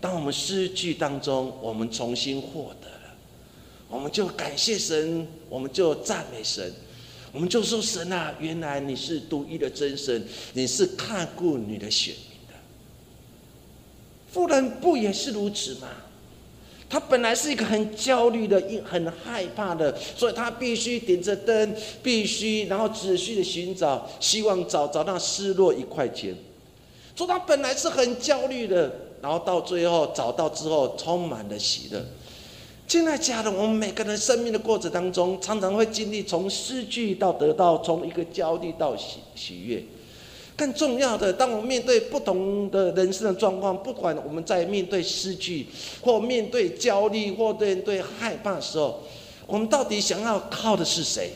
[0.00, 3.14] 当我们失去当中，我们重新获得了，
[3.88, 6.72] 我们就感谢神，我们就赞美神，
[7.32, 12.54] 我们就说：神啊，原来你是独一的真神，你是看顾你的选民的。
[14.30, 15.88] 富人不也是如此吗？
[16.88, 26.36] 他本来是一个很焦虑的、很害怕的，所以他必须点着灯，必须然后仔细的寻找，希望找找那失落一块钱。
[27.16, 29.07] 说他本来是很焦虑的。
[29.20, 32.04] 然后到最后找到之后，充满了喜乐。
[32.86, 39.84] 亲爱家人，我们每个人生命的过程当中，常常会经历从失去到得到，从一个焦虑到喜喜悦。
[40.56, 45.66] 更重要的，当我们面对不同的人生的状况，不管我们在面对失去，
[46.00, 49.00] 或面对焦虑，或面对害怕的时候，
[49.46, 51.32] 我们到底想要靠的是谁？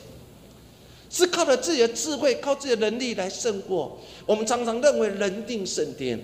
[1.11, 3.99] 是靠着自己的智慧，靠自己的能力来胜过？
[4.25, 6.19] 我们常常认为人定胜天。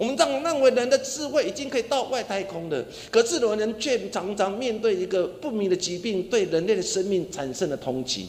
[0.00, 8.22] 我们常认为人的智慧已经可以到外太空了，可是有人却常常面对一个不明的疾病，对人类的生命产生了通缉。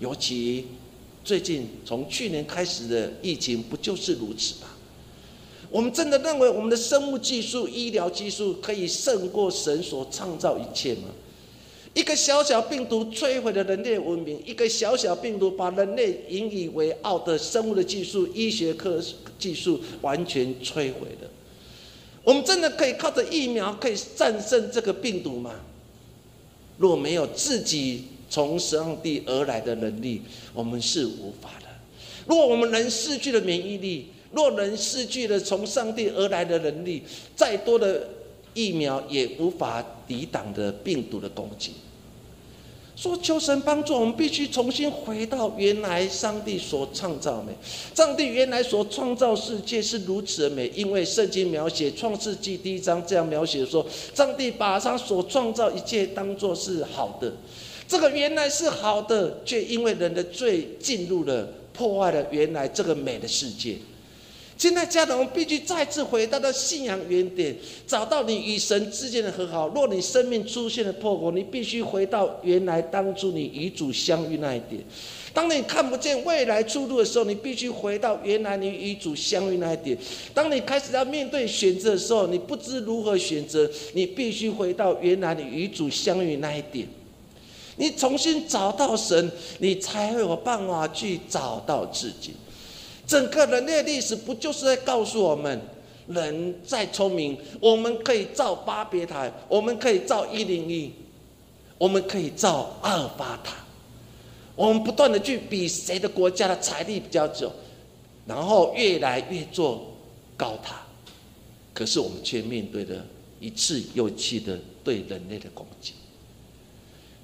[0.00, 0.66] 尤其
[1.22, 4.66] 最近从去年开始的疫情，不就是如此吗？
[5.70, 11.02] 我们真的认为我们的生物技术、医疗技术可以胜过神所创造一切吗？
[11.94, 19.00] 一个小小病毒摧毁了人类文明，一个小小病毒把人类引以为傲的生物的技术、医学科。
[19.42, 21.28] 技术完全摧毁了，
[22.22, 25.50] 我们真的可以靠着疫苗可以战胜这个病毒吗？
[26.78, 30.22] 若没有自己从上帝而来的能力，
[30.54, 31.66] 我们是无法的。
[32.26, 37.02] 如果我们人失去了免疫力，若人失去了从上帝而来的能力，
[37.34, 38.08] 再多的
[38.54, 41.72] 疫苗也无法抵挡的病毒的攻击。
[43.02, 47.52] 说求神帮助，我们必须重新回到原来上帝所创造美。
[47.92, 53.84] 上帝原来所创造世界是如此的美，因为圣经描写创世纪第一章这样描写说：
[54.14, 57.32] 上帝把他所创造一切当作是好的。
[57.88, 63.78] 这个原来是好的，却因为人的罪进入了，破坏了原来这个美的世界。
[64.62, 67.52] 现在，家人，我们必须再次回到到信仰原点，
[67.84, 69.66] 找到你与神之间的和好。
[69.70, 74.80] 若你生命出现了破口，你必须回到原来当初你与主相遇那一点。
[75.34, 79.98] 当你看不见未来出路的时候，你必须回到原来你与主相遇那一点。
[80.32, 86.86] 当你开始要面对选择的时候，你不知如何选择，你必须回到原来你与主相遇那一点。
[87.74, 92.34] 你重新找到神，你才会有办法去找到自己。
[93.06, 95.60] 整个人类历史不就是在告诉我们，
[96.06, 100.92] 人再聪明，我们可以造巴别塔，我们可以造一零一，
[101.78, 103.56] 我们可以造阿尔法塔，
[104.54, 107.52] 我们不断的去比谁的国家的财力比较久，
[108.26, 109.94] 然后越来越做
[110.36, 110.82] 高塔，
[111.74, 113.04] 可是我们却面对着
[113.40, 115.94] 一次又一次的对人类的攻击。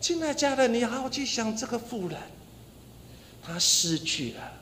[0.01, 2.19] 亲爱家人，你好好去想这个妇人，
[3.43, 4.53] 她失去了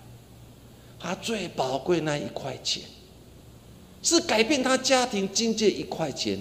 [0.99, 2.82] 他最宝贵那一块钱，
[4.03, 6.40] 是改变他家庭经济一块钱。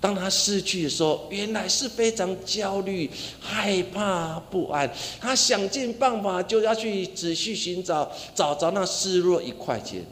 [0.00, 4.88] 当他失去的时候，原来是非常焦虑、害怕、不安。
[5.20, 10.04] 他想尽办法就要去仔细寻找，找着那失落一块钱。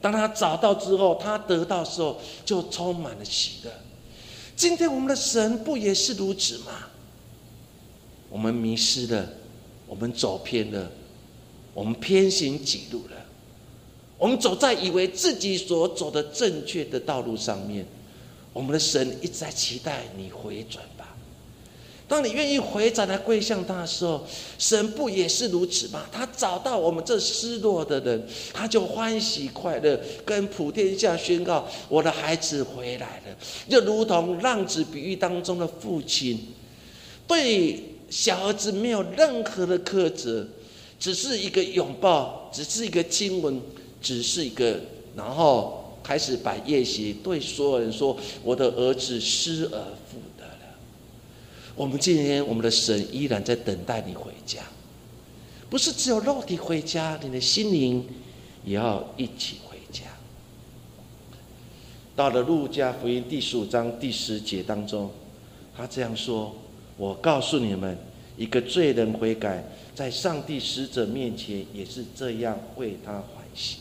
[0.00, 3.70] 当他找到之后，他得到时候就充满了喜乐。
[4.56, 6.72] 今天我们的神不也是如此吗？
[8.30, 9.28] 我们迷失了，
[9.86, 10.90] 我们走偏了，
[11.74, 13.16] 我们偏行己路了，
[14.16, 17.84] 我们走在以为自己所走的正确的道路上面。
[18.52, 21.16] 我们的神一直在期待你回转吧。
[22.06, 24.24] 当你愿意回转来跪向他的时候，
[24.58, 26.06] 神不也是如此吗？
[26.12, 33.36] 他找到我们这失落的人，他就欢喜快乐，跟普天下宣告：我的孩子回来了。
[33.68, 36.38] 就如同浪子比喻当中的父亲，
[37.26, 40.46] 对小儿子没有任何的苛责，
[41.04, 43.60] 只是一个拥抱，只是一个亲吻，
[44.00, 44.80] 只是一个，
[45.14, 45.82] 然后。
[46.02, 50.76] 开始摆宴席，对所有人说：“我的儿子失而复得了。”
[51.74, 54.60] 我们今天，我们的神依然在等待你回家，
[55.70, 58.06] 不是只有肉体回家，你的心灵
[58.66, 60.02] 也要一起回家。
[62.14, 65.10] 到了路加福音第十五章第十节当中，
[65.74, 66.54] 他这样说
[66.98, 67.96] ：“我告诉你们，
[68.36, 69.64] 一个罪人悔改，
[69.94, 73.78] 在上帝使者面前也是这样为他欢喜。”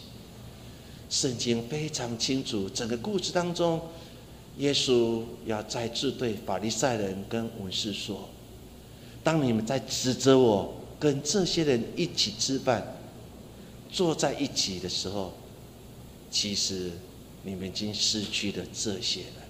[1.09, 3.79] 圣经非常清楚，整个故事当中，
[4.57, 8.27] 耶稣要再次对法利赛人跟文士说
[9.23, 12.95] ：“当你们在指责我跟这些人一起吃饭，
[13.91, 15.33] 坐在一起的时候，
[16.31, 16.91] 其实
[17.43, 19.42] 你们已经失去了这些人。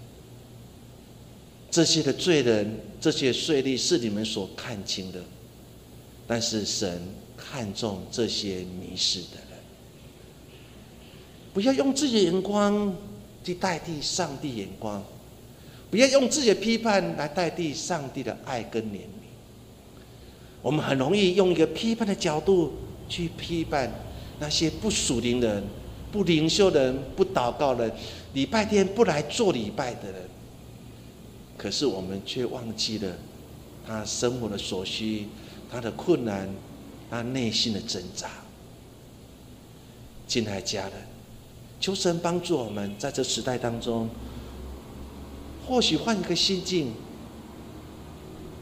[1.73, 5.19] 这些的罪人，这些税吏是你们所看清的，
[6.27, 7.01] 但是神
[7.35, 9.57] 看重这些迷失的人。”
[11.51, 12.95] 不要用自己的眼光
[13.43, 15.03] 去代替上帝眼光，
[15.89, 19.25] 不要用自己的批判来代替上帝的爱跟怜悯。
[20.61, 22.73] 我们很容易用一个批判的角度
[23.09, 23.91] 去批判
[24.39, 25.63] 那些不属灵的人、
[26.11, 27.91] 不灵修人、不祷告人、
[28.33, 30.21] 礼拜天不来做礼拜的人。
[31.63, 33.15] 可是我们却忘记了
[33.87, 35.27] 他生活的所需、
[35.71, 36.53] 他的困难、
[37.09, 38.29] 他内心的挣扎。
[40.27, 40.91] 亲爱家人。
[41.79, 44.09] 求神帮助我们，在这时代当中，
[45.65, 46.91] 或许换一个心境，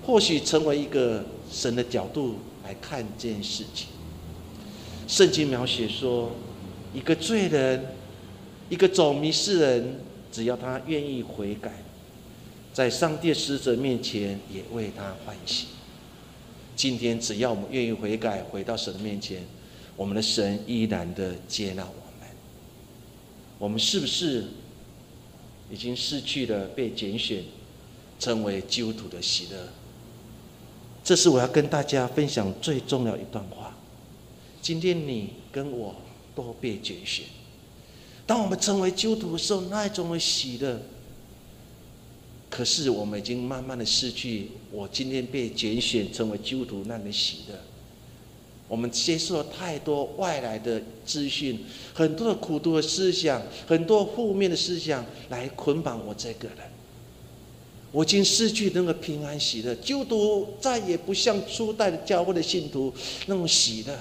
[0.05, 3.87] 或许成为一个神的角度来看这件事情。
[5.07, 6.31] 圣经描写说，
[6.93, 7.83] 一个罪人，
[8.69, 9.99] 一个走迷失人，
[10.31, 11.71] 只要他愿意悔改，
[12.81, 15.67] 在上帝使者面前也为他欢喜。
[16.75, 19.45] 今天，只要我们愿意悔改，回到神的面前，
[19.95, 22.27] 我们的神依然的接纳我们。
[23.59, 24.45] 我们是不是
[25.69, 27.43] 已经失去了被拣选
[28.19, 29.67] 成为基督徒的喜乐？
[31.03, 33.77] 这是我要跟大家分享最重要一段话。
[34.59, 35.93] 今天你跟我
[36.33, 37.25] 都被拣选，
[38.25, 40.81] 当我们成为基督徒的时候，那一种的喜乐。
[42.51, 47.55] 可是我们已经慢慢的失去我今天被拣选成为基督徒那的喜乐。
[48.67, 51.59] 我们接受了太多外来的资讯，
[51.93, 56.57] 很多的苦读的思想，很多负面的思想来捆绑我这个人。
[57.91, 62.93] 我已经失去那个平安喜乐，基督再也不像初代的教会的信徒
[63.27, 63.97] 那种喜乐。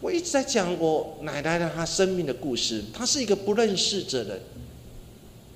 [0.00, 4.40] 我一直在讲我奶奶的她生命的故事，她是一个不认识的人，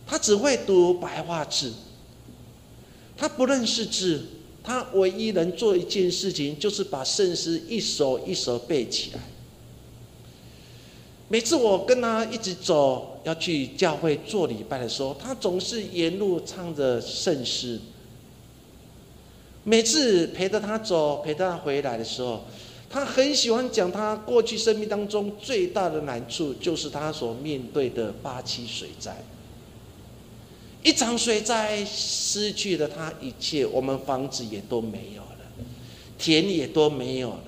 [0.08, 1.72] 他只会读白话字，
[3.16, 4.24] 他不认识字。
[4.60, 9.20] 他唯一能做一件事情，就是把圣诗一首一首背起来。
[11.28, 17.80] 每次我跟他一直走，要去教会做礼拜的时候，他总是沿路唱着圣诗。
[19.64, 22.44] 每次陪着他走，陪他回来的时候，
[22.90, 29.16] 他很喜欢讲他过去生命当中最大的难处，就是他所面对的八七水灾。
[30.82, 35.38] 一场水灾失去了他一切，我们房子也都没有了，
[36.18, 37.44] 田也都没有了，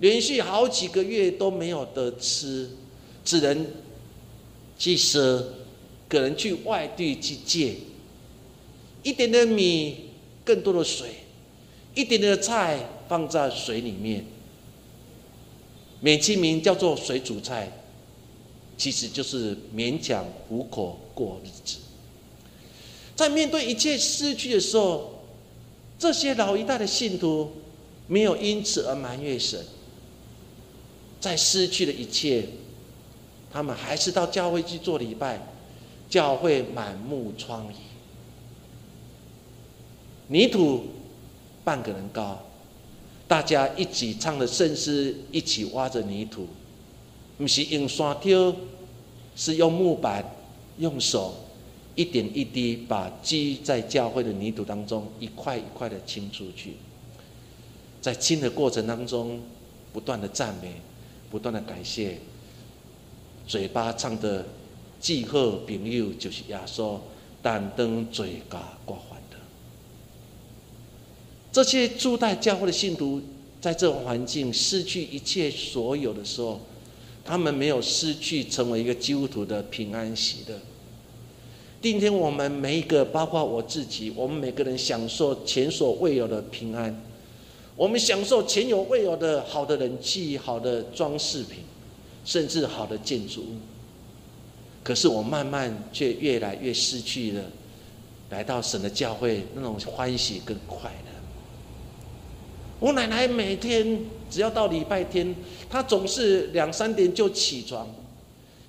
[0.00, 2.70] 连续好几个月都没有得吃，
[3.24, 3.66] 只能
[4.78, 5.42] 去赊，
[6.08, 7.76] 可能去外地去借，
[9.02, 10.10] 一点点米，
[10.44, 11.08] 更多的水，
[11.94, 12.78] 一点点的菜
[13.08, 14.24] 放在水里面，
[16.00, 17.72] 美其名叫做水煮菜，
[18.76, 21.78] 其实就是勉强糊口过日子。
[23.16, 25.22] 在面对一切失去的时候，
[25.98, 27.52] 这些老一代的信徒
[28.06, 29.64] 没有因此而埋怨神。
[31.20, 32.46] 在失去了一切，
[33.50, 35.40] 他们还是到教会去做礼拜，
[36.10, 37.72] 教会满目疮痍，
[40.28, 40.84] 泥土
[41.64, 42.38] 半个人高，
[43.26, 46.46] 大家一起唱着圣诗，一起挖着泥土，
[47.38, 48.54] 不是用刷挑，
[49.34, 50.22] 是用木板，
[50.78, 51.34] 用手。
[51.94, 56.74] 一点一滴把积在教会的泥土当中一块一块的清出去，
[58.00, 59.40] 在清的过程当中，
[59.92, 60.72] 不断的赞美，
[61.30, 62.18] 不断的感谢，
[63.46, 64.44] 嘴巴唱的
[65.00, 66.98] 记贺朋友就是耶稣，
[67.40, 69.38] 但登嘴嘎挂还的。
[71.52, 73.22] 这些初代教会的信徒，
[73.60, 76.60] 在这种环境失去一切所有的时候，
[77.24, 80.58] 他们没有失去成为一个基督徒的平安喜乐。
[81.84, 86.98] 今天我们每一个，包括我自己，我们每个人享受前所未有的平安，
[87.76, 91.58] 我们享受前有未有的好的人气、好的装饰品，
[92.24, 93.56] 甚至好的建筑物。
[94.82, 97.42] 可是我慢慢却越来越失去了
[98.30, 101.10] 来到神的教会那种欢喜跟快乐。
[102.80, 105.36] 我奶奶每天只要到礼拜天，
[105.68, 107.86] 她总是两三点就起床。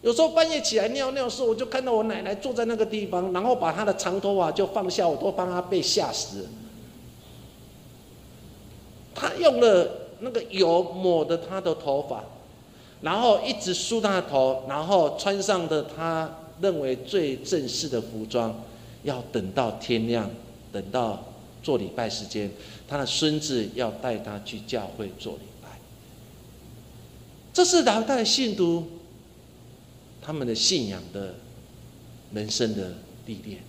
[0.06, 6.49] 有时候半夜起来尿尿的时，我就看到我奶奶坐在那个地方，然后把她的长头发就放下，我都帮她被吓死了。
[9.16, 9.89] 她用了
[10.20, 12.24] 那个油抹的她的头发，
[13.01, 16.32] 然后一直梳她的头，然后穿上的她
[16.62, 18.62] 认为最正式的服装，
[19.01, 20.30] 要等到天亮，
[20.72, 21.24] 等到
[21.64, 22.51] 做礼拜时间，
[22.88, 25.70] 她的孙子要带她去教会做礼拜。
[27.51, 28.86] 这是老一代的信徒。
[30.26, 31.36] 他们的信仰的
[32.34, 32.95] 人生的
[33.28, 33.59] 历练，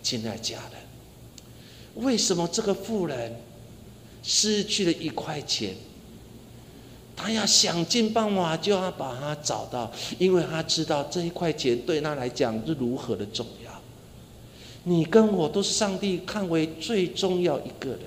[0.00, 3.34] 亲爱家人，为什么这个妇人
[4.22, 5.74] 失去了一块钱，
[7.16, 13.82] 他要想尽办法就要把它找到，因为他知道这一块钱对他来讲是如何的重要。
[14.84, 18.00] 你跟我都是上帝看为最重要一个人，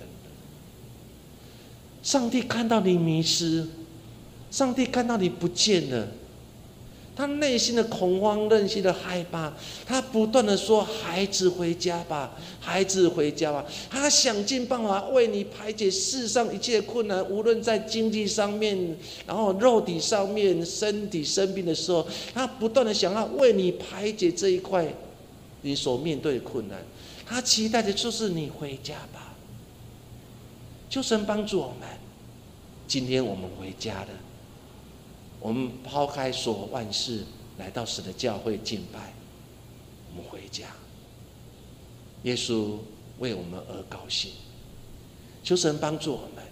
[2.01, 3.67] 上帝看到你迷失，
[4.49, 6.07] 上帝看到你不见了。
[7.20, 9.51] 他内心的恐慌，内心的害怕，
[9.86, 18.95] 他不断的说：“孩子回家吧，孩子回家吧。”他想尽办法为你排解世上一切困难，无论在经济上面，
[19.28, 24.88] 然后肉体上面，身体生病的时候，他不断的想要为你排解这一块
[25.61, 26.82] 你所面对的困难。
[27.26, 29.36] 他期待的就是你回家吧，
[30.89, 31.89] 求神帮助我们。
[32.88, 34.07] 今天我们回家了。
[35.39, 37.23] 我们抛开所万事，
[37.57, 39.13] 来到神的教会敬拜，
[40.11, 40.67] 我们回家。
[42.23, 42.77] 耶稣
[43.19, 44.31] 为我们而高兴，
[45.43, 46.43] 求神帮助我们。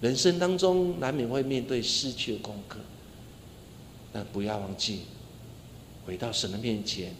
[0.00, 2.78] 人生当中难免会面对失去的功课，
[4.12, 5.02] 但不要忘记，
[6.06, 7.14] 回到神的面前，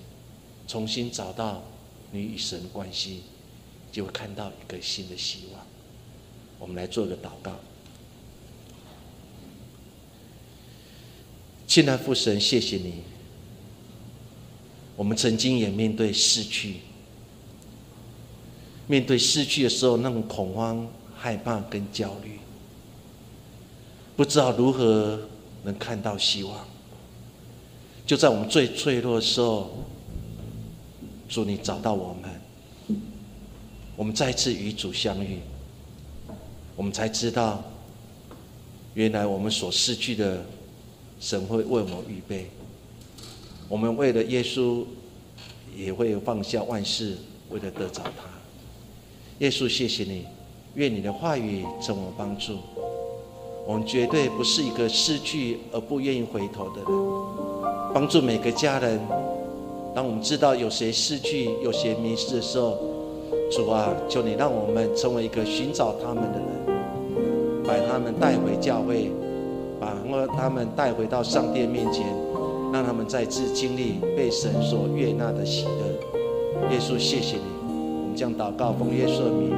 [0.69, 1.63] 重新找到
[2.13, 3.23] 你与神的关系，
[3.91, 5.67] 就会看到一个新的希望。
[6.59, 7.53] 我们来做一个祷告。
[11.75, 13.03] 亲爱父神，谢谢你。
[14.95, 16.77] 我们曾经也面对失去，
[18.87, 22.39] 面对失去的时候，那种恐慌、害怕跟焦虑，
[24.15, 25.19] 不知道如何
[25.65, 26.65] 能看到希望。
[28.07, 29.85] 就在我们最脆弱的时候，
[31.29, 33.01] 祝你找到我们，
[33.97, 35.41] 我们再次与主相遇，
[36.77, 37.65] 我们才知道，
[38.95, 40.41] 原来我们所失去的。
[41.21, 42.51] 神会为我们预备，
[43.69, 44.85] 我们为了耶稣，
[45.77, 47.17] 也会放下万事，
[47.51, 48.25] 为了得着他。
[49.39, 50.27] 耶稣，谢谢你，
[50.75, 52.59] 愿你的话语成我帮助。
[53.67, 57.95] 我们绝对不是一个失去而不愿意回头的人。
[57.95, 59.01] 帮助每个家人，
[59.95, 62.77] 当我们知道有谁失去、有谁迷失的时候，
[63.51, 69.11] 主啊，求你让我们成为一个寻找他们的人，把他们带回教会。
[69.85, 72.07] 把他们带回到上帝面前，
[72.73, 76.71] 让他们再次经历被神所悦纳的喜乐。
[76.71, 79.53] 耶稣，谢谢你，我们将祷告奉耶稣的名，